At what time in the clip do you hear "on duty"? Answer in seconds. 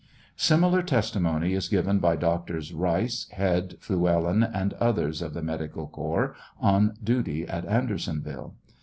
6.59-7.47